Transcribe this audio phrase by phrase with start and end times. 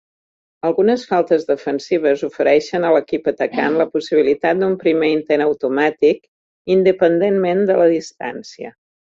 [0.67, 6.27] Algunes faltes defensives ofereixen a l'equip atacant la possibilitat d'un primer intent automàtic
[6.79, 8.75] independentment de la distància.